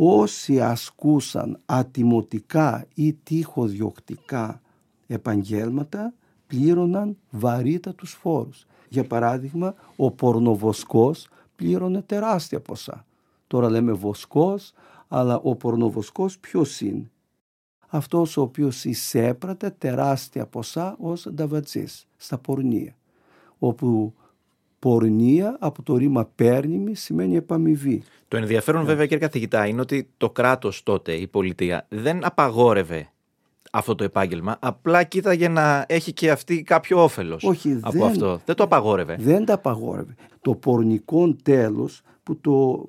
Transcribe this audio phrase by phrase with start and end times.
[0.00, 4.60] όσοι ασκούσαν ατιμωτικά ή τείχοδιοκτικά
[5.06, 6.14] επαγγέλματα
[6.46, 8.66] πλήρωναν βαρύτατους φόρους.
[8.88, 13.06] Για παράδειγμα, ο πορνοβοσκός πλήρωνε τεράστια ποσά.
[13.46, 14.72] Τώρα λέμε βοσκός,
[15.08, 17.10] αλλά ο πορνοβοσκός ποιος είναι;
[17.88, 22.96] Αυτός ο οποίος εισέπρατε τεράστια ποσά ως νταβατζής στα πορνεία.
[23.58, 24.14] Όπου
[24.78, 28.02] πορνεία από το ρήμα παίρνημη σημαίνει επαμοιβή.
[28.28, 33.08] Το ενδιαφέρον βέβαια κύριε καθηγητά είναι ότι το κράτος τότε, η πολιτεία, δεν απαγόρευε
[33.72, 38.40] αυτό το επάγγελμα, απλά κοίταγε να έχει και αυτή κάποιο όφελος Όχι, από δεν, αυτό.
[38.44, 39.16] Δεν το απαγόρευε.
[39.20, 40.14] Δεν το απαγόρευε.
[40.40, 42.88] Το πορνικό τέλος που το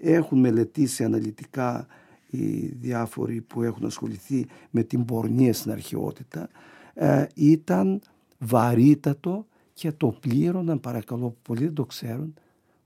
[0.00, 1.86] έχουν μελετήσει αναλυτικά
[2.30, 6.48] οι διάφοροι που έχουν ασχοληθεί με την πορνεία στην αρχαιότητα
[6.94, 8.00] ε, ήταν
[8.38, 9.46] βαρύτατο
[9.76, 12.34] και το πλήρωναν παρακαλώ πολλοί δεν το ξέρουν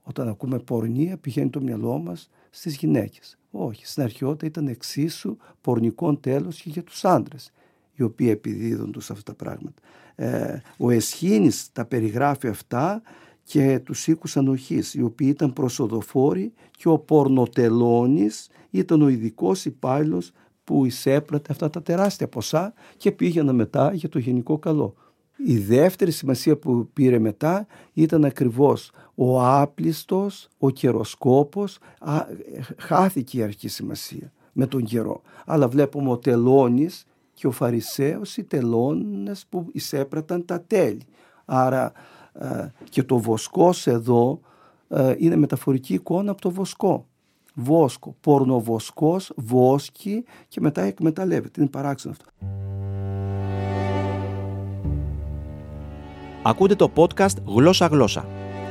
[0.01, 3.37] όταν ακούμε πορνεία πηγαίνει το μυαλό μας στις γυναίκες.
[3.51, 7.51] Όχι, στην αρχαιότητα ήταν εξίσου πορνικό τέλος και για τους άντρες
[7.93, 9.81] οι οποίοι επιδίδονται σε αυτά τα πράγματα.
[10.15, 13.01] Ε, ο Εσχήνης τα περιγράφει αυτά
[13.43, 20.31] και τους οίκους ανοχής οι οποίοι ήταν προσοδοφόροι και ο Πορνοτελώνης ήταν ο ειδικός υπάλληλος
[20.63, 24.95] που εισέπρατε αυτά τα τεράστια ποσά και πήγαινε μετά για το γενικό καλό.
[25.37, 32.25] Η δεύτερη σημασία που πήρε μετά ήταν ακριβώς ο άπλιστος, ο καιροσκόπος, α,
[32.77, 35.21] χάθηκε η αρχή σημασία με τον καιρό.
[35.45, 41.05] Αλλά βλέπουμε ο τελώνης και ο Φαρισαίος οι τελώνες που εισέπραταν τα τέλη.
[41.45, 41.91] Άρα
[42.33, 44.39] ε, και το βοσκός εδώ
[44.87, 47.05] ε, είναι μεταφορική εικόνα από το βοσκό.
[47.53, 51.61] Βόσκο, πορνοβοσκός, βόσκι και μετά εκμεταλλεύεται.
[51.61, 52.59] Είναι παράξενο αυτό.
[56.43, 58.27] Ακούτε το podcast Γλώσσα Γλώσσα.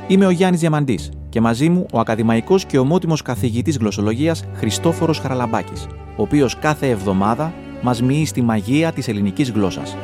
[0.07, 5.87] Είμαι ο Γιάννης Διαμαντής και μαζί μου ο ακαδημαϊκός και ομότιμος καθηγητής γλωσσολογίας Χριστόφορος Χαραλαμπάκης,
[6.15, 9.95] ο οποίος κάθε εβδομάδα μας μοιεί στη μαγεία της ελληνικής γλώσσας.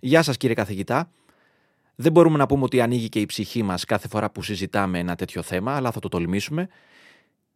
[0.00, 1.10] Γεια σας κύριε καθηγητά.
[1.94, 5.14] Δεν μπορούμε να πούμε ότι ανοίγει και η ψυχή μας κάθε φορά που συζητάμε ένα
[5.14, 6.68] τέτοιο θέμα, αλλά θα το τολμήσουμε.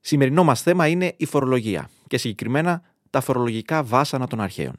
[0.08, 4.76] Σημερινό μας θέμα είναι η φορολογία και συγκεκριμένα τα φορολογικά βάσανα των αρχαίων.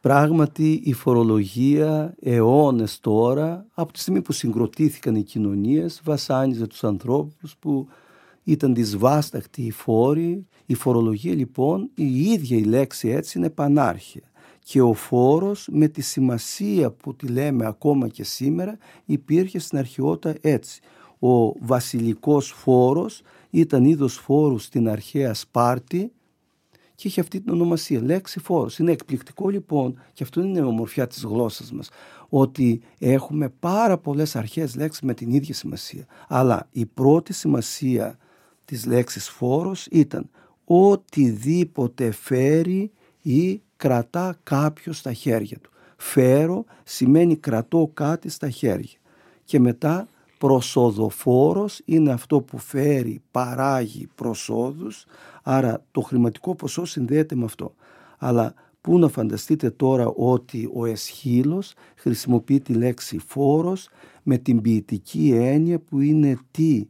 [0.00, 7.56] Πράγματι η φορολογία αιώνες τώρα, από τη στιγμή που συγκροτήθηκαν οι κοινωνίες, βασάνιζε τους ανθρώπους
[7.58, 7.88] που
[8.42, 10.46] ήταν δυσβάσταχτοι οι φόροι.
[10.66, 14.30] Η φορολογία λοιπόν, η ίδια η λέξη έτσι είναι πανάρχια
[14.64, 20.34] και ο φόρος με τη σημασία που τη λέμε ακόμα και σήμερα υπήρχε στην αρχαιότητα
[20.40, 20.80] έτσι.
[21.18, 26.12] Ο βασιλικός φόρος ήταν είδος φόρου στην αρχαία Σπάρτη
[26.94, 28.78] και είχε αυτή την ονομασία, λέξη φόρος.
[28.78, 31.90] Είναι εκπληκτικό λοιπόν και αυτό είναι η ομορφιά της γλώσσας μας
[32.28, 36.06] ότι έχουμε πάρα πολλές αρχαίες λέξεις με την ίδια σημασία.
[36.28, 38.18] Αλλά η πρώτη σημασία
[38.64, 40.30] της λέξης φόρος ήταν
[40.64, 42.90] οτιδήποτε φέρει
[43.22, 45.70] ή κρατά κάποιος στα χέρια του.
[45.96, 48.98] Φέρω σημαίνει κρατώ κάτι στα χέρια.
[49.44, 50.08] Και μετά
[50.42, 55.04] προσοδοφόρος είναι αυτό που φέρει, παράγει προσόδους,
[55.42, 57.74] άρα το χρηματικό ποσό συνδέεται με αυτό.
[58.18, 63.88] Αλλά πού να φανταστείτε τώρα ότι ο Εσχύλος χρησιμοποιεί τη λέξη φόρος
[64.22, 66.86] με την ποιητική έννοια που είναι τι;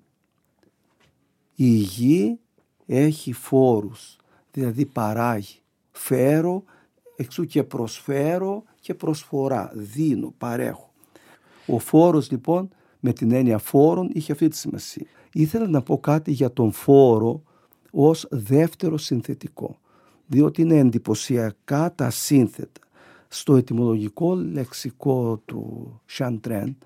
[1.54, 2.38] Η γη
[2.86, 4.16] έχει φόρους,
[4.52, 5.58] δηλαδή παράγει.
[5.90, 6.62] Φέρω
[7.16, 10.92] εξού και προσφέρω και προσφορά, δίνω, παρέχω.
[11.66, 12.68] Ο φόρος λοιπόν
[13.04, 15.06] με την έννοια φόρων είχε αυτή τη σημασία.
[15.32, 17.42] Ήθελα να πω κάτι για τον φόρο
[17.90, 19.78] ως δεύτερο συνθετικό,
[20.26, 22.80] διότι είναι εντυπωσιακά τα σύνθετα.
[23.28, 26.76] Στο ετυμολογικό λεξικό του Σαντρέν,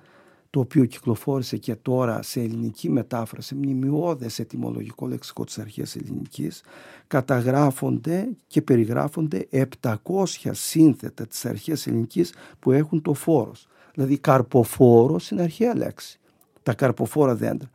[0.51, 6.63] το οποίο κυκλοφόρησε και τώρα σε ελληνική μετάφραση, μνημειώδες ετυμολογικό λεξικό της αρχαίας ελληνικής,
[7.07, 9.49] καταγράφονται και περιγράφονται
[9.81, 13.69] 700 σύνθετα της αρχαίας ελληνικής που έχουν το φόρος.
[13.97, 16.19] Δηλαδή καρποφόρος είναι αρχαία λέξη.
[16.63, 17.71] Τα καρποφόρα δέντρα.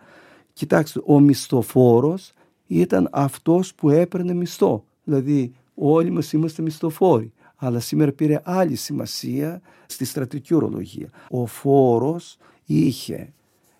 [0.54, 2.34] Κοιτάξτε, ο μισθοφόρος
[2.68, 4.84] ήταν αυτός που έπαιρνε μισθό.
[5.04, 7.32] Δηλαδή όλοι μας είμαστε μισθοφόροι.
[7.56, 11.10] Αλλά σήμερα πήρε άλλη σημασία στη στρατική ορολογία.
[11.30, 13.34] Ο φόρος είχε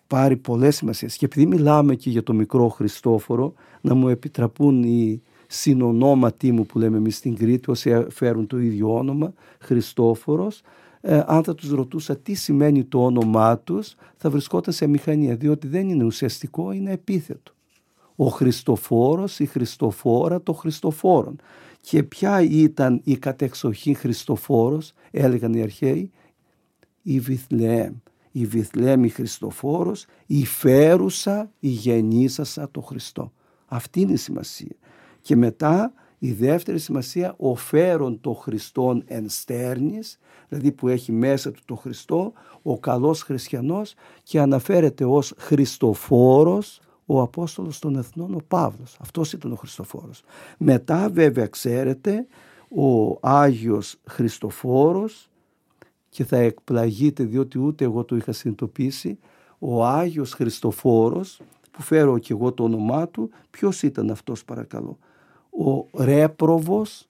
[0.06, 1.16] πάρει πολλές σημασίες.
[1.16, 6.78] Και επειδή μιλάμε και για το μικρό Χριστόφορο, να μου επιτραπούν οι συνονόματοί μου που
[6.78, 10.62] λέμε εμείς στην Κρήτη, όσοι φέρουν το ίδιο όνομα, Χριστόφορος,
[11.00, 15.66] ε, αν θα τους ρωτούσα τι σημαίνει το όνομά τους, θα βρισκόταν σε μηχανία, διότι
[15.66, 17.52] δεν είναι ουσιαστικό, είναι επίθετο.
[18.16, 21.36] ο Χριστοφόρος, η Χριστοφόρα το Χριστοφόρον.
[21.80, 26.10] Και ποια ήταν η κατεξοχή Χριστοφόρος, έλεγαν οι αρχαίοι,
[27.02, 27.92] η Βιθλεέμ.
[28.30, 33.32] Η Βιθλεέμ η Χριστοφόρος, η φέρουσα, η γεννήσασα το Χριστό.
[33.66, 34.76] Αυτή είναι η σημασία.
[35.22, 41.50] Και μετά η δεύτερη σημασία, ο φέρον το Χριστόν εν στέρνης, δηλαδή που έχει μέσα
[41.50, 42.32] του το Χριστό,
[42.62, 48.96] ο καλός χριστιανός και αναφέρεται ως Χριστοφόρος, ο Απόστολος των Εθνών, ο Παύλος.
[49.00, 50.22] Αυτός ήταν ο Χριστοφόρος.
[50.58, 52.26] Μετά βέβαια ξέρετε
[52.68, 55.30] ο Άγιος Χριστοφόρος
[56.08, 59.18] και θα εκπλαγείτε διότι ούτε εγώ το είχα συνειδητοποιήσει
[59.58, 61.40] ο Άγιος Χριστοφόρος
[61.70, 64.98] που φέρω και εγώ το όνομά του ποιος ήταν αυτός παρακαλώ;
[65.58, 67.08] Ο Ρέπροβος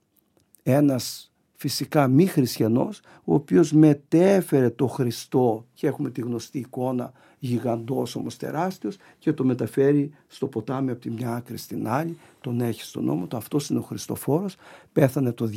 [0.63, 7.13] ένας φυσικά μη χριστιανός ο οποίος μετέφερε το Χριστό και έχουμε τη γνωστή εικόνα
[7.45, 12.61] γιγαντός όμως τεράστιος και το μεταφέρει στο ποτάμι από τη μια άκρη στην άλλη, τον
[12.61, 13.37] έχει στον νόμο του.
[13.37, 14.57] Αυτός είναι ο Χριστοφόρος,
[14.93, 15.49] πέθανε το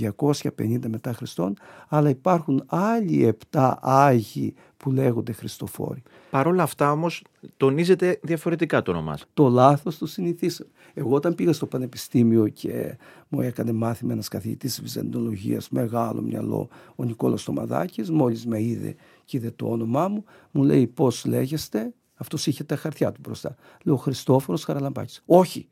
[0.57, 6.03] 250 μετά Χριστόν, αλλά υπάρχουν άλλοι επτά Άγιοι που λέγονται Χριστοφόροι.
[6.29, 7.23] Παρ' όλα αυτά όμως
[7.57, 10.69] τονίζεται διαφορετικά το όνομά Το λάθος το συνηθίσαμε.
[10.93, 12.97] Εγώ όταν πήγα στο πανεπιστήμιο και
[13.27, 18.95] μου έκανε μάθημα ένας καθηγητής Βυζαντινολογίας, μεγάλο μυαλό, ο Νικόλας Τομαδάκης, μόλις με είδε
[19.25, 23.55] και είδε το όνομά μου, μου λέει πώς λέγεστε, αυτός είχε τα χαρτιά του μπροστά.
[23.83, 25.21] Λέω Χριστόφορος Χαραλαμπάκης.
[25.25, 25.69] Όχι.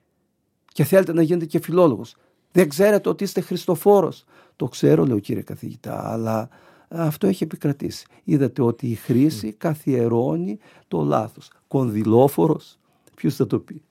[0.74, 2.16] Και θέλετε να γίνετε και φιλόλογος.
[2.52, 4.24] Δεν ξέρετε ότι είστε Χριστοφόρος.
[4.56, 6.50] Το ξέρω, λέω κύριε καθηγητά, αλλά
[6.88, 8.06] αυτό έχει επικρατήσει.
[8.24, 11.50] Είδατε ότι η χρήση καθιερώνει το λάθος.
[11.68, 12.78] Κονδυλόφορος,
[13.16, 13.82] ποιος θα το πει;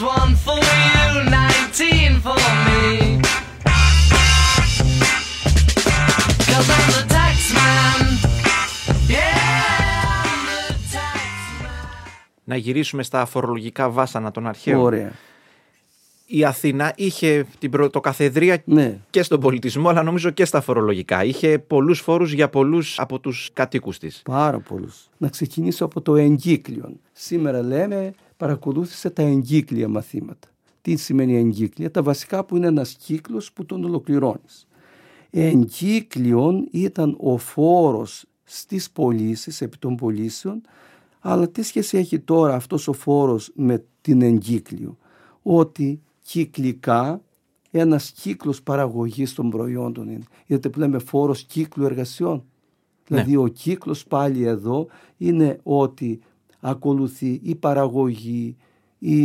[0.00, 3.20] one for you, 19 for me.
[6.48, 6.83] Cause I'm
[12.54, 14.80] να γυρίσουμε στα φορολογικά βάσανα των αρχαίων.
[14.80, 15.12] Ωραία.
[16.26, 18.98] Η Αθήνα είχε την πρωτοκαθεδρία ναι.
[19.10, 21.24] και στον πολιτισμό, αλλά νομίζω και στα φορολογικά.
[21.24, 24.22] Είχε πολλούς φόρους για πολλούς από τους κατοίκους της.
[24.24, 25.08] Πάρα πολλούς.
[25.18, 26.96] Να ξεκινήσω από το εγκύκλιο.
[27.12, 30.48] Σήμερα λέμε παρακολούθησε τα εγκύκλια μαθήματα.
[30.82, 34.66] Τι σημαίνει εγκύκλια, τα βασικά που είναι ένας κύκλος που τον ολοκληρώνεις.
[35.30, 40.60] Εγκύκλιον ήταν ο φόρος στις πωλήσεις, επί των πωλήσεων,
[41.26, 44.98] αλλά τι σχέση έχει τώρα αυτός ο φόρος με την εγκύκλιο;
[45.42, 47.22] Ότι κυκλικά
[47.70, 50.24] ένας κύκλος παραγωγής των προϊόντων είναι.
[50.46, 52.34] Γιατί που λέμε φόρος κύκλου εργασιών.
[52.34, 52.42] Ναι.
[53.16, 54.86] Δηλαδή ο κύκλος πάλι εδώ
[55.16, 56.20] είναι ότι
[56.60, 58.56] ακολουθεί η παραγωγή,
[58.98, 59.18] η,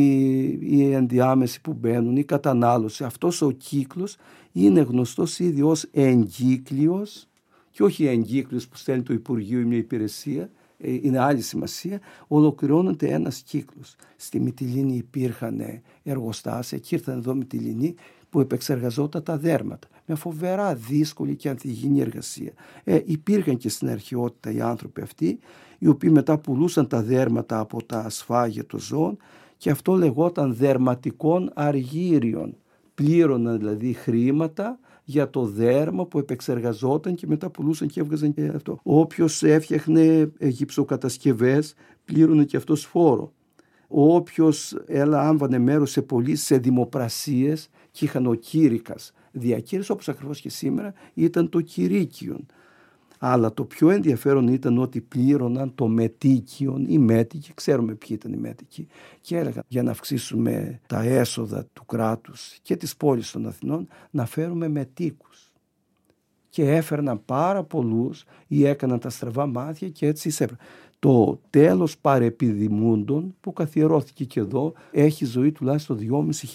[0.78, 3.04] η ενδιάμεση που μπαίνουν, η κατανάλωση.
[3.04, 4.18] Αυτός ο κύκλος
[4.52, 7.28] είναι γνωστός ήδη ως εγκύκλιος
[7.72, 10.50] και όχι εγκύκλιος που στέλνει το Υπουργείο ή μια υπηρεσία, ε,
[10.84, 13.96] είναι άλλη σημασία, ολοκληρώνεται ένας κύκλος.
[14.16, 15.62] Στη Μυτιλίνη υπήρχαν
[16.04, 17.96] εργοστάσια και ήρθαν εδώ Μυτιλίνη
[18.30, 19.88] που επεξεργαζόταν τα δέρματα.
[20.06, 22.52] Με φοβερά δύσκολη και ανθυγιεινή εργασία.
[22.84, 25.40] Ε, υπήρχαν και στην αρχαιότητα οι άνθρωποι αυτοί,
[25.78, 29.18] οι οποίοι μετά πουλούσαν τα δέρματα από τα σφάγια των ζώων
[29.58, 32.56] και αυτό λεγόταν δερματικών αργύριων.
[32.96, 34.80] Πλήρωναν δηλαδή χρήματα
[35.10, 38.80] για το δέρμα που επεξεργαζόταν και μετά πουλούσαν και έβγαζαν και αυτό.
[38.84, 41.74] Όποιος έφτιαχνε γυψοκατασκευές
[42.06, 43.34] πλήρωνε και αυτό φόρο.
[43.88, 48.96] Όποιος έλαμβανε μέρος σε πωλήσεις, σε δημοπρασίες και είχαν ο κήρυκα
[49.32, 52.46] διακήρυξη, όπως ακριβώς και σήμερα, ήταν το κηρύκιον.
[53.22, 58.38] Αλλά το πιο ενδιαφέρον ήταν ότι πλήρωναν το μετίκιον, οι μέτικοι, ξέρουμε ποιοι ήταν οι
[58.38, 58.88] μέτικοι,
[59.22, 64.26] και έλεγαν για να αυξήσουμε τα έσοδα του κράτους και της πόλης των Αθηνών να
[64.26, 65.54] φέρουμε μετίκους.
[66.50, 70.64] Και έφερναν πάρα πολλούς ή έκαναν τα στραβά μάτια και έτσι εισέπρεπε.
[71.00, 75.98] Το τέλος παρεπιδημούντων που καθιερώθηκε και εδώ έχει ζωή τουλάχιστον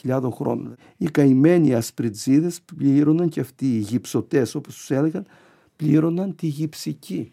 [0.02, 0.74] 2.500 χρόνια.
[0.96, 5.26] Οι καημένοι ασπριτζίδες πλήρωναν και αυτοί οι γυψωτές όπως τους έλεγαν
[5.76, 7.32] πλήρωναν τη γυψική,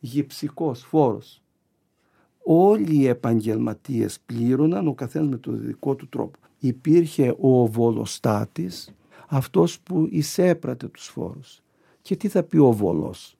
[0.00, 1.42] γυψικός φόρος.
[2.44, 6.38] Όλοι οι επαγγελματίες πλήρωναν ο καθένας με τον δικό του τρόπο.
[6.58, 8.94] Υπήρχε ο βολοστάτης,
[9.28, 11.62] αυτός που εισέπρατε τους φόρους.
[12.02, 13.36] Και τι θα πει ο βολός;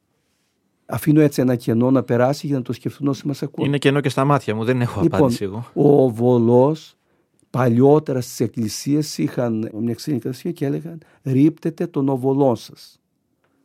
[0.86, 3.64] Αφήνω έτσι ένα κενό να περάσει για να το σκεφτούν όσοι μας ακούν.
[3.64, 5.66] Είναι κενό και στα μάτια μου, δεν έχω λοιπόν, απάντηση εγώ.
[5.74, 6.96] Ο βολός
[7.50, 10.20] παλιότερα στις εκκλησίες είχαν μια ξένη
[10.52, 13.01] και έλεγαν ρίπτετε τον οβολό σας.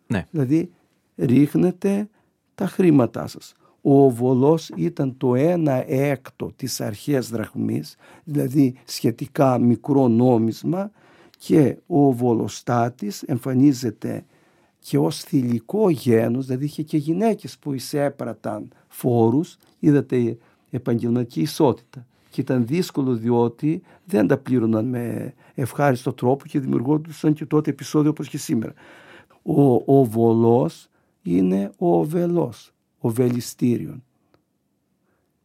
[0.07, 0.25] Ναι.
[0.31, 0.71] Δηλαδή
[1.15, 2.09] ρίχνετε
[2.55, 3.53] τα χρήματά σας.
[3.81, 10.91] Ο βολός ήταν το ένα έκτο της αρχαίας δραχμής, δηλαδή σχετικά μικρό νόμισμα
[11.37, 14.25] και ο βολοστάτης εμφανίζεται
[14.79, 20.37] και ως θηλυκό γένος, δηλαδή είχε και γυναίκες που εισέπραταν φόρους, είδατε
[20.69, 27.45] επαγγελματική ισότητα Και ήταν δύσκολο διότι δεν τα πλήρωναν με ευχάριστο τρόπο και δημιουργόντουσαν και
[27.45, 28.73] τότε επεισόδιο όπως και σήμερα.
[29.47, 30.87] Ο, ο βολός
[31.21, 34.03] είναι ο βελός, ο βελιστήριον.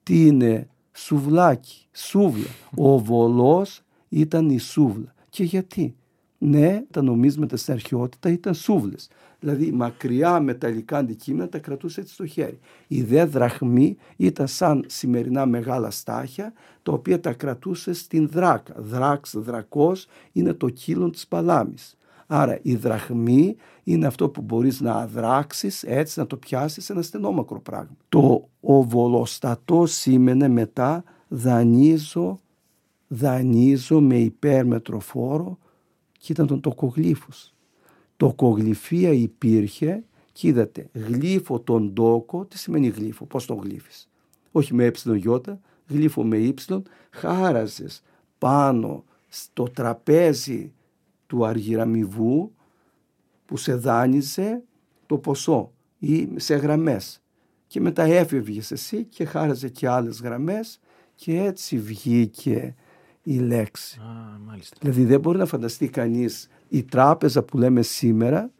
[0.02, 2.48] Τι είναι σουβλάκι, σούβλα.
[2.76, 5.14] Ο βολός ήταν η σούβλα.
[5.28, 5.94] Και γιατί;
[6.38, 9.08] Ναι, τα νομίσματα στην αρχαιότητα ήταν σούβλες.
[9.40, 12.58] Δηλαδή μακριά μεταλλικά αντικείμενα τα κρατούσε έτσι στο χέρι.
[12.86, 18.74] Η δε δραχμή ήταν σαν σημερινά μεγάλα στάχια τα οποία τα κρατούσε στην δράκα.
[18.78, 21.96] Δράξ, δρακός είναι το κύλο της παλάμης.
[22.34, 27.60] Άρα η δραχμή είναι αυτό που μπορείς να αδράξεις έτσι να το πιάσεις ένα στενόμακρο
[27.60, 27.96] πράγμα.
[28.08, 32.40] Το οβολοστατό σήμαινε μετά δανείζω,
[33.08, 35.58] δανείζω με υπέρμετρο φόρο
[36.18, 37.54] και ήταν τον τοκογλύφους.
[38.16, 44.08] Τοκογλυφία υπήρχε και είδατε γλύφο τον τόκο, τι σημαίνει γλύφο, πώς τον γλύφεις;
[44.52, 48.02] Όχι με ε γιώτα, γλύφο με ύψιλον, χάραζες
[48.38, 50.72] πάνω στο τραπέζι
[51.32, 52.52] του αργυραμιβού
[53.46, 54.62] που σε δάνειζε
[55.06, 57.22] το ποσό ή σε γραμμές
[57.66, 60.80] και μετά έφευγες εσύ και χάραζε και άλλες γραμμές
[61.14, 62.74] και έτσι βγήκε
[63.22, 64.00] η λέξη.
[64.00, 64.76] Α, μάλιστα.
[64.80, 68.50] Δηλαδή δεν μπορεί να φανταστεί κανείς η τράπεζα που λέμε σήμερα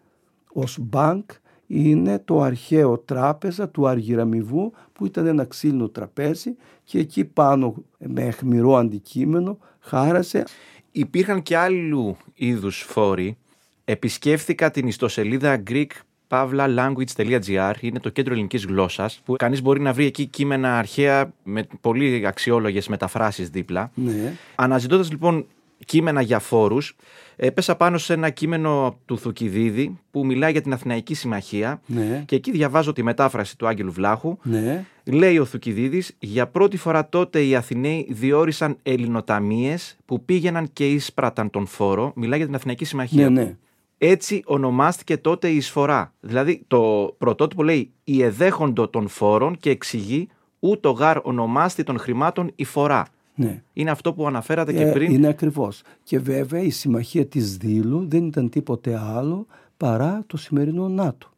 [0.52, 1.24] ως bank
[1.66, 8.22] είναι το αρχαίο τράπεζα του Αργυραμιβού που ήταν ένα ξύλινο τραπέζι και εκεί πάνω με
[8.22, 10.44] αιχμηρό αντικείμενο χάρασε.
[10.92, 13.36] Υπήρχαν και άλλου είδους φόροι.
[13.84, 15.86] Επισκέφθηκα την ιστοσελίδα Greek
[16.28, 21.66] pavlalanguage.gr είναι το κέντρο ελληνικής γλώσσας, που κανείς μπορεί να βρει εκεί κείμενα αρχαία με
[21.80, 23.90] πολύ αξιόλογες μεταφράσεις δίπλα.
[23.94, 24.34] Ναι.
[24.54, 25.46] Αναζητώντας λοιπόν
[25.86, 26.96] κείμενα για φόρους,
[27.36, 31.80] έπεσα πάνω σε ένα κείμενο του Θουκυδίδη που μιλάει για την Αθηναϊκή Συμμαχία.
[31.86, 32.22] Ναι.
[32.26, 34.38] Και εκεί διαβάζω τη μετάφραση του Άγγελου Βλάχου.
[34.42, 34.84] Ναι.
[35.04, 41.50] Λέει ο Θουκυδίδης, για πρώτη φορά τότε οι Αθηναίοι διόρισαν ελληνοταμίες που πήγαιναν και ίσπραταν
[41.50, 42.12] τον φόρο.
[42.16, 43.30] Μιλάει για την Αθηναϊκή Συμμαχία.
[43.30, 43.56] Ναι, ναι.
[43.98, 46.12] Έτσι ονομάστηκε τότε η εισφορά.
[46.20, 52.52] Δηλαδή το πρωτότυπο λέει «Η εδέχοντο των φόρων» και εξηγεί «Ούτω γάρ ονομάστη των χρημάτων
[52.54, 53.06] η φορά».
[53.34, 53.62] Ναι.
[53.72, 55.12] Είναι αυτό που αναφέρατε και Ε, πριν.
[55.12, 55.82] Είναι ακριβώς.
[56.02, 59.46] Και βέβαια η συμμαχία της Δήλου δεν ήταν τίποτε άλλο
[59.76, 61.30] παρά το σημερινό ΝΑΤΟ.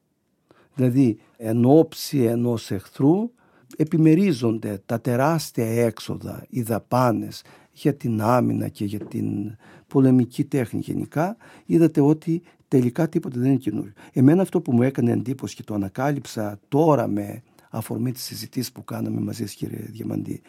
[0.74, 3.30] Δηλαδή εν ώψη ενός εχθρού
[3.76, 11.36] επιμερίζονται τα τεράστια έξοδα, οι δαπάνες για την άμυνα και για την πολεμική τέχνη γενικά.
[11.66, 13.92] Είδατε ότι τελικά τίποτα δεν είναι καινούριο.
[14.12, 18.84] Εμένα αυτό που μου έκανε εντύπωση και το ανακάλυψα τώρα με αφορμή τη συζητήση που
[18.84, 20.42] κάναμε μαζί σας κύριε Διαμαντή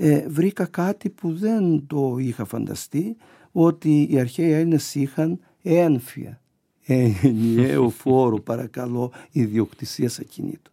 [0.00, 3.16] ε, βρήκα κάτι που δεν το είχα φανταστεί
[3.52, 6.40] ότι οι αρχαίοι Έλληνες είχαν ένφια.
[6.86, 10.72] Ενιαίου φόρου παρακαλώ ιδιοκτησίας ακινήτων.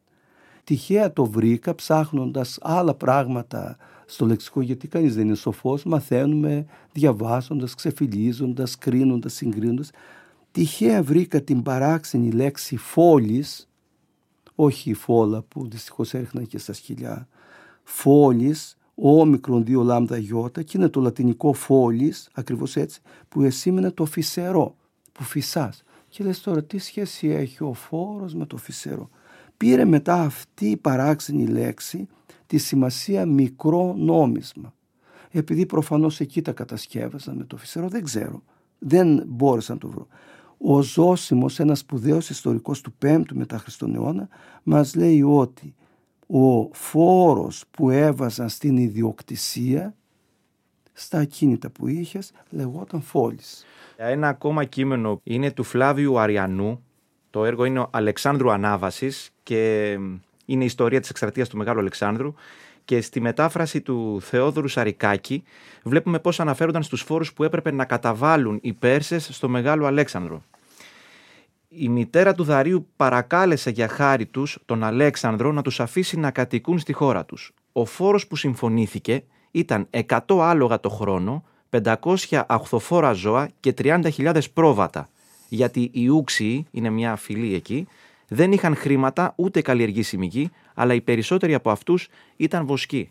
[0.63, 5.83] Τυχαία το βρήκα ψάχνοντας άλλα πράγματα στο λεξικό γιατί κανείς δεν είναι σοφός.
[5.83, 9.91] Μαθαίνουμε διαβάζοντας, ξεφυλίζοντας, κρίνοντας, συγκρίνοντας.
[10.51, 13.69] Τυχαία βρήκα την παράξενη λέξη φόλης
[14.55, 17.27] όχι η φόλα που δυστυχώς έριχναν και στα σκυλιά
[17.83, 24.05] φόλης όμικρον δύο λάμδα γιώτα και είναι το λατινικό φόλης ακριβώς έτσι που εσήμενε το
[24.05, 24.75] φυσερό
[25.11, 25.83] που φυσάς.
[26.09, 29.09] Και λες τώρα τι σχέση έχει ο φόρος με το φυσερό;
[29.57, 32.07] Πήρε μετά αυτή η παράξενη λέξη
[32.47, 34.73] τη σημασία μικρό νόμισμα
[35.37, 38.43] επειδή προφανώς εκεί τα κατασκεύασαν με το φυσερό δεν ξέρω.
[38.79, 40.07] Δεν μπόρεσα να το βρω.
[40.57, 44.29] Ο Ζώσιμος, ένας σπουδαίος ιστορικός του 5ου μετά Χριστόν αιώνα,
[44.63, 45.75] μας λέει ότι
[46.27, 49.95] ο φόρος που έβαζαν στην ιδιοκτησία
[50.93, 53.65] στα ακίνητα που είχες λεγόταν φόλης.
[53.95, 56.83] Ένα ακόμα κείμενο είναι του Φλάβιου Αριανού.
[57.29, 59.91] Το έργο είναι ο Αλεξάνδρου Ανάβασης και
[60.45, 62.33] είναι η ιστορία της εξαρτίας του Μεγάλου Αλεξάνδρου
[62.85, 65.43] και στη μετάφραση του Θεόδωρου Σαρικάκη
[65.83, 70.43] βλέπουμε πώς αναφέρονταν στους φόρους που έπρεπε να καταβάλουν οι Πέρσες στο Μεγάλο Αλέξανδρο.
[71.77, 76.79] Η μητέρα του Δαρίου παρακάλεσε για χάρη τους τον Αλέξανδρο να τους αφήσει να κατοικούν
[76.79, 77.53] στη χώρα τους.
[77.71, 85.09] Ο φόρος που συμφωνήθηκε ήταν 100 άλογα το χρόνο, 500 αχθοφόρα ζώα και 30.000 πρόβατα.
[85.49, 87.87] Γιατί οι Ούξιοι, είναι μια φυλή εκεί,
[88.27, 93.09] δεν είχαν χρήματα ούτε καλλιεργήσιμη γη, αλλά οι περισσότεροι από αυτούς ήταν βοσκοί.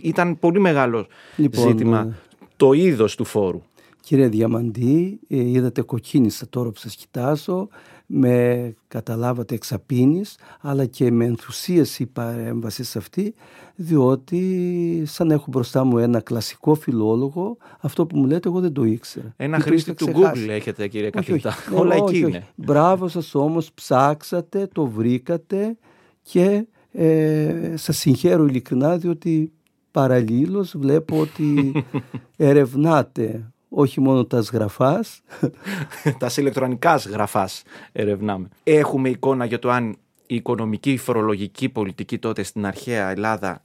[0.00, 1.06] Ήταν πολύ μεγάλο
[1.36, 2.14] Λοιπόν, ζήτημα ε,
[2.56, 3.62] το είδος του φόρου.
[4.00, 7.68] Κύριε Διαμαντή, ε, είδατε κοκκίνησα τώρα που σας κοιτάζω,
[8.06, 13.34] με καταλάβατε εξαπίνης, αλλά και με ενθουσίαση η παρέμβαση σε αυτή,
[13.74, 18.84] διότι σαν έχω μπροστά μου ένα κλασικό φιλόλογο, αυτό που μου λέτε εγώ δεν το
[18.84, 19.34] ήξερα.
[19.36, 20.44] Ένα Και το χρήστη είχα του ξεχάσει.
[20.46, 21.48] Google έχετε κύριε Όχι, καθηγητά.
[21.48, 21.70] όχι.
[21.72, 22.32] Ναι, Όλα όχι, εκεί όχι.
[22.32, 22.46] είναι.
[22.54, 25.76] Μπράβο σας όμως, ψάξατε, το βρήκατε
[26.22, 29.52] και ε, σας συγχαίρω ειλικρινά διότι
[29.90, 31.72] παραλλήλως βλέπω ότι
[32.36, 35.20] ερευνάτε όχι μόνο τα σγραφάς.
[36.18, 37.62] τα ηλεκτρονικά σγραφάς
[37.92, 38.48] ερευνάμε.
[38.62, 39.96] Έχουμε εικόνα για το αν
[40.26, 43.62] η οικονομική, η φορολογική πολιτική τότε στην αρχαία Ελλάδα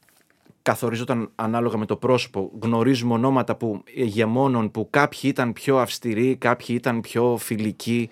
[0.61, 2.51] καθορίζονταν ανάλογα με το πρόσωπο.
[2.61, 8.09] Γνωρίζουμε ονόματα που ηγεμόνων που κάποιοι ήταν πιο αυστηροί, κάποιοι ήταν πιο φιλικοί.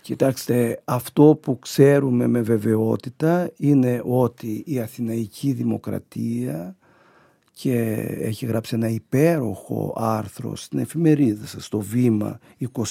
[0.00, 6.76] Κοιτάξτε, αυτό που ξέρουμε με βεβαιότητα είναι ότι η Αθηναϊκή Δημοκρατία
[7.52, 7.72] και
[8.20, 12.38] έχει γράψει ένα υπέροχο άρθρο στην εφημερίδα σας, στο Βήμα,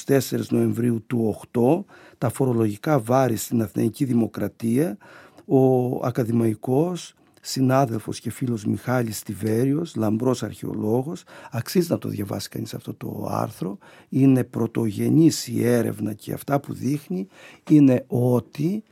[0.05, 1.83] 24 Νοεμβρίου του 8,
[2.17, 4.97] τα φορολογικά βάρη στην Αθηναϊκή Δημοκρατία,
[5.45, 12.93] ο ακαδημαϊκός συνάδελφος και φίλος Μιχάλης Τιβέριος, λαμπρός αρχαιολόγος, αξίζει να το διαβάσει κανείς αυτό
[12.93, 13.77] το άρθρο,
[14.09, 17.27] είναι πρωτογενής η έρευνα και αυτά που δείχνει
[17.69, 18.83] είναι ότι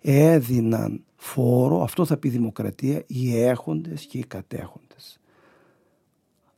[0.00, 5.20] έδιναν φόρο, αυτό θα πει δημοκρατία, οι έχοντες και οι κατέχοντες.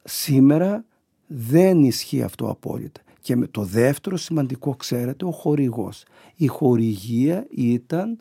[0.04, 0.84] Σήμερα
[1.26, 3.00] δεν ισχύει αυτό απόλυτα.
[3.20, 6.04] Και με το δεύτερο σημαντικό ξέρετε ο χορηγός.
[6.36, 8.18] Η χορηγία ήταν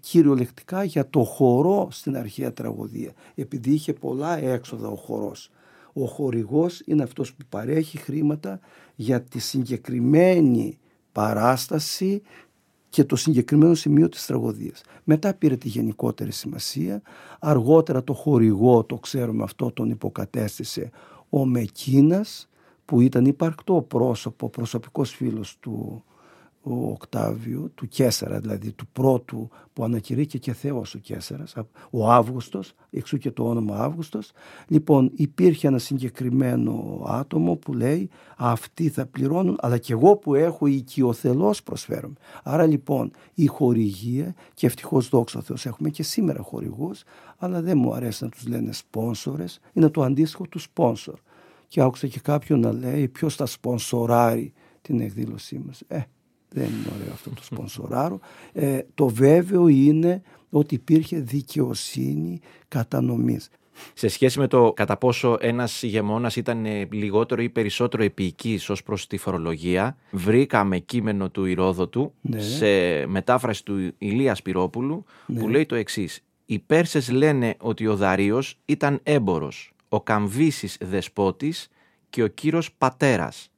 [0.00, 3.12] κυριολεκτικά για το χορό στην αρχαία τραγωδία.
[3.34, 5.50] Επειδή είχε πολλά έξοδα ο χορός.
[5.92, 8.60] Ο χορηγός είναι αυτός που παρέχει χρήματα
[8.94, 10.78] για τη συγκεκριμένη
[11.12, 12.22] παράσταση
[12.90, 14.82] και το συγκεκριμένο σημείο της τραγωδίας.
[15.04, 17.02] Μετά πήρε τη γενικότερη σημασία,
[17.40, 20.90] αργότερα το χορηγό, το ξέρουμε αυτό, τον υποκατέστησε
[21.28, 22.48] ο Μεκίνας
[22.84, 26.04] που ήταν υπαρκτό πρόσωπο, προσωπικός φίλος του
[26.62, 31.54] ο Οκτάβιο, του Κέσσαρα δηλαδή, του πρώτου που ανακηρύχθηκε και Θεός ο Κέσσαρας,
[31.90, 34.32] ο Αύγουστος, εξού και το όνομα Αύγουστος.
[34.66, 40.66] Λοιπόν, υπήρχε ένα συγκεκριμένο άτομο που λέει αυτοί θα πληρώνουν, αλλά και εγώ που έχω
[40.66, 42.14] οικειοθελώς προσφέρομαι.
[42.42, 47.02] Άρα λοιπόν η χορηγία, και ευτυχώς δόξα ο Θεός έχουμε και σήμερα χορηγούς,
[47.38, 51.18] αλλά δεν μου αρέσει να τους λένε σπόνσορες, είναι το αντίστοιχο του σπόνσορ.
[51.68, 54.52] Και άκουσα και κάποιον να λέει ποιος θα σπονσοράρει
[54.82, 55.82] την εκδήλωσή μας.
[55.88, 56.00] Ε,
[56.52, 58.20] δεν είναι ωραίο αυτό το σπονσοράρο.
[58.52, 63.50] Ε, το βέβαιο είναι ότι υπήρχε δικαιοσύνη κατανομής.
[63.94, 68.82] Σε σχέση με το κατά πόσο ένας ηγεμόνας ήταν ε, λιγότερο ή περισσότερο επίοικης ως
[68.82, 72.40] προς τη φορολογία, βρήκαμε κείμενο του Ηρόδοτου ναι.
[72.40, 72.66] σε
[73.06, 75.50] μετάφραση του Ηλίας Σπυρόπουλου που ναι.
[75.50, 76.24] λέει το εξής.
[76.46, 81.68] Οι Πέρσες λένε ότι ο Δαρίος ήταν έμπορος, ο Καμβίσης δεσπότης
[82.10, 83.49] και ο Κύρος πατέρας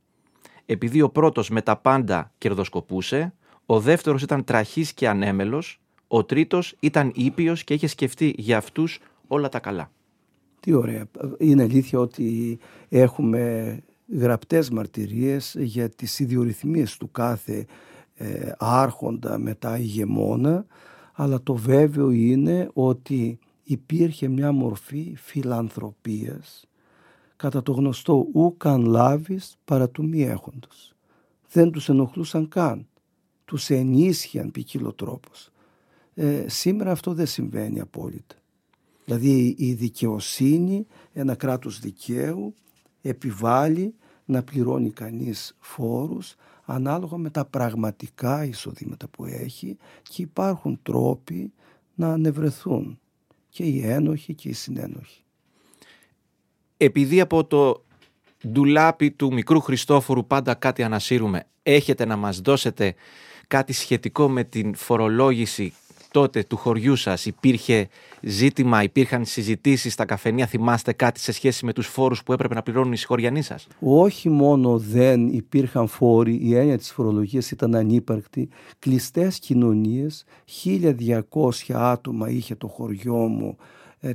[0.73, 3.35] επειδή ο πρώτος με τα πάντα κερδοσκοπούσε,
[3.67, 9.01] ο δεύτερος ήταν τραχής και ανέμελος, ο τρίτος ήταν ήπιος και είχε σκεφτεί για αυτούς
[9.27, 9.91] όλα τα καλά.
[10.61, 11.05] Τι ωραία.
[11.39, 12.59] Είναι αλήθεια ότι
[12.89, 17.67] έχουμε γραπτές μαρτυρίες για τις ιδιορυθμίες του κάθε
[18.15, 20.67] ε, άρχοντα μετά ηγεμόνα,
[21.13, 26.67] αλλά το βέβαιο είναι ότι υπήρχε μια μορφή φιλανθρωπίας
[27.43, 30.95] κατά το γνωστό «ου λάβεις παρά του μη έχοντος».
[31.53, 32.87] Δεν τους ενοχλούσαν καν.
[33.45, 35.51] Τους ενίσχυαν ποικίλο τρόπος.
[36.15, 38.35] Ε, σήμερα αυτό δεν συμβαίνει απόλυτα.
[39.05, 42.55] Δηλαδή η δικαιοσύνη, ένα κράτος δικαίου
[43.03, 51.53] επιβάλλει να πληρώνει κανείς φόρους ανάλογα με τα πραγματικά εισοδήματα που έχει και υπάρχουν τρόποι
[51.95, 52.99] να ανεβρεθούν
[53.49, 55.22] και οι ένοχοι και οι συνένοχοι
[56.85, 57.83] επειδή από το
[58.49, 62.95] ντουλάπι του μικρού Χριστόφορου πάντα κάτι ανασύρουμε, έχετε να μας δώσετε
[63.47, 65.73] κάτι σχετικό με την φορολόγηση
[66.11, 67.89] τότε του χωριού σας; Υπήρχε
[68.21, 72.63] ζήτημα, υπήρχαν συζητήσεις στα καφενεία, θυμάστε κάτι σε σχέση με τους φόρους που έπρεπε να
[72.63, 78.49] πληρώνουν οι συγχωριανοί σας; Όχι μόνο δεν υπήρχαν φόροι, η έννοια της φορολογίας ήταν ανύπαρκτη,
[78.79, 83.65] κλειστές κοινωνίες, 1200 άτομα είχε το χωριό μου ε,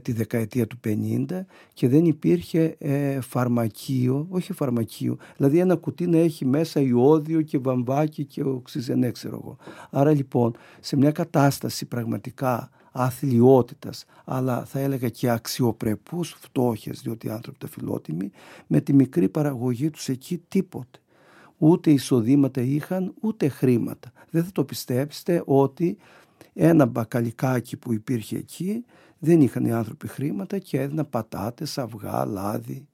[0.02, 1.26] τη δεκαετία του 50
[1.74, 7.58] και δεν υπήρχε ε, φαρμακείο, όχι φαρμακείο, δηλαδή ένα κουτί να έχει μέσα ιόδιο και
[7.58, 9.58] βαμβάκι και οξυζενέ ξέρω εγώ.
[9.90, 17.30] Άρα λοιπόν σε μια κατάσταση πραγματικά αθλειότητας αλλά θα έλεγα και αξιοπρεπούς φτώχειας διότι οι
[17.30, 18.32] άνθρωποι τα φιλότιμοι
[18.68, 21.00] με τη μικρή παραγωγή τους εκεί τίποτε.
[21.58, 24.12] Ούτε εισοδήματα είχαν ούτε χρήματα.
[24.30, 25.98] Δεν θα το πιστέψετε ότι
[26.54, 28.86] ένα μπακαλικάκι που υπήρχε εκεί
[29.20, 32.88] δεν είχαν οι άνθρωποι χρήματα και έδιναν πατάτες, αυγά, λάδι,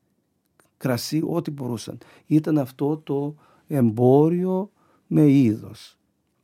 [0.78, 1.98] κρασί, ό,τι μπορούσαν.
[2.28, 3.36] Ήταν αυτό το
[3.68, 4.72] εμπόριο
[5.08, 5.98] με είδος,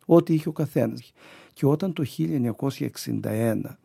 [0.06, 1.14] ό,τι είχε ο καθένας.
[1.54, 3.78] Και όταν το 1961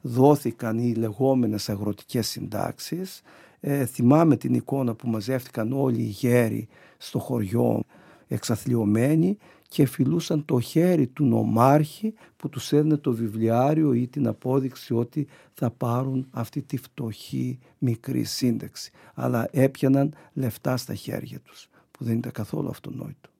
[0.00, 3.22] δόθηκαν οι λεγόμενες αγροτικές συντάξεις,
[3.60, 7.82] ε, θυμάμαι την εικόνα που μαζεύτηκαν όλοι οι γέροι στο χωριό
[8.28, 9.36] εξαθλιωμένοι
[9.70, 15.26] και φιλούσαν το χέρι του νομάρχη που τους έδινε το βιβλιάριο ή την απόδειξη ότι
[15.52, 18.90] θα πάρουν αυτή τη φτωχή μικρή σύνταξη.
[19.14, 23.30] Αλλά έπιαναν λεφτά στα χέρια τους που δεν ήταν καθόλου αυτονόητο.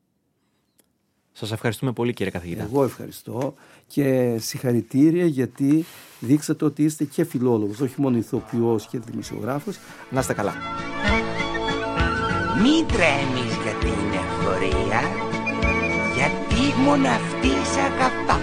[1.32, 2.62] Σας ευχαριστούμε πολύ κύριε καθηγητά.
[2.62, 3.54] Εγώ ευχαριστώ
[3.86, 5.84] και συγχαρητήρια γιατί
[6.20, 9.78] δείξατε ότι είστε και φιλόλογος, όχι μόνο ηθοποιός και δημοσιογράφος.
[10.10, 10.52] Να είστε καλά.
[12.62, 15.19] Μην τρέμεις για την εφορία, γιατί
[16.84, 18.40] μόνο αυτή σε αγαπά.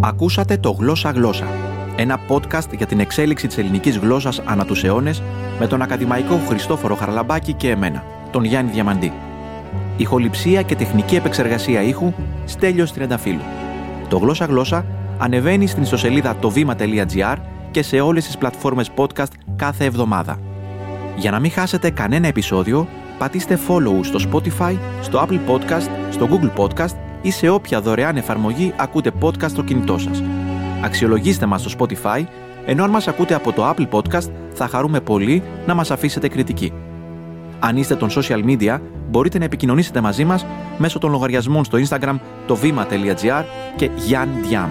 [0.00, 1.46] Ακούσατε το «Γλώσσα Γλώσσα»,
[1.96, 5.22] ένα podcast για την εξέλιξη της ελληνικής γλώσσας ανά τους αιώνες
[5.58, 9.12] με τον ακαδημαϊκό Χριστόφορο Χαρλαμπάκη και εμένα, τον Γιάννη Διαμαντή.
[9.96, 12.12] Ηχοληψία και τεχνική επεξεργασία ήχου
[12.44, 13.42] Στέλιος Τριανταφύλου.
[14.08, 14.84] Το Γλώσσα Γλώσσα
[15.18, 17.36] ανεβαίνει στην ιστοσελίδα τοβήμα.gr
[17.70, 20.38] και σε όλες τις πλατφόρμες podcast κάθε εβδομάδα.
[21.16, 26.62] Για να μην χάσετε κανένα επεισόδιο, πατήστε follow στο Spotify, στο Apple Podcast, στο Google
[26.62, 30.22] Podcast ή σε όποια δωρεάν εφαρμογή ακούτε podcast στο κινητό σας.
[30.82, 32.24] Αξιολογήστε μας στο Spotify,
[32.66, 36.72] ενώ αν μας ακούτε από το Apple Podcast θα χαρούμε πολύ να μας αφήσετε κριτική.
[37.60, 38.78] Αν είστε των social media,
[39.10, 40.46] μπορείτε να επικοινωνήσετε μαζί μας
[40.78, 43.44] μέσω των λογαριασμών στο Instagram το βήμα.gr
[43.76, 44.68] και Diam.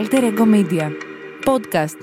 [0.00, 0.88] Alter Media.
[1.44, 1.98] Podcast